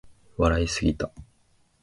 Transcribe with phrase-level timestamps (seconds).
[0.35, 1.11] 笑いすぎた